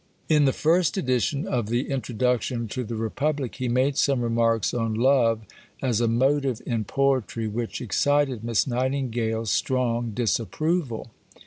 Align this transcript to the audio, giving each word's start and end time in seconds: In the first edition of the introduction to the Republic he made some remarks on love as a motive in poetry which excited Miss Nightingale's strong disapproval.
In 0.29 0.45
the 0.45 0.51
first 0.51 0.97
edition 0.97 1.45
of 1.45 1.67
the 1.69 1.91
introduction 1.91 2.67
to 2.69 2.83
the 2.83 2.95
Republic 2.95 3.53
he 3.57 3.69
made 3.69 3.97
some 3.99 4.21
remarks 4.23 4.73
on 4.73 4.95
love 4.95 5.41
as 5.79 6.01
a 6.01 6.07
motive 6.07 6.59
in 6.65 6.85
poetry 6.85 7.47
which 7.47 7.81
excited 7.81 8.43
Miss 8.43 8.65
Nightingale's 8.65 9.51
strong 9.51 10.09
disapproval. 10.09 11.11